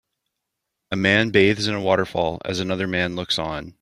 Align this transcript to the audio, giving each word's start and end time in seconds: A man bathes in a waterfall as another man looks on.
A 0.89 0.95
man 0.95 1.29
bathes 1.29 1.67
in 1.67 1.75
a 1.75 1.79
waterfall 1.79 2.41
as 2.43 2.59
another 2.59 2.87
man 2.87 3.15
looks 3.15 3.37
on. 3.37 3.69